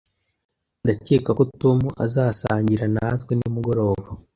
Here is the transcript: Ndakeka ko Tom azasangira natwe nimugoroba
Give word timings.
Ndakeka 0.83 1.29
ko 1.37 1.43
Tom 1.61 1.79
azasangira 2.05 2.85
natwe 2.95 3.31
nimugoroba 3.35 4.05